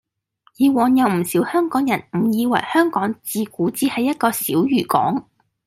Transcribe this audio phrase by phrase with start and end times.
[0.57, 5.29] 以往有唔少香港人誤以為香港自古只係一個小漁港